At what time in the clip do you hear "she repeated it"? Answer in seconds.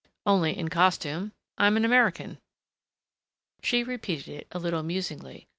3.61-4.47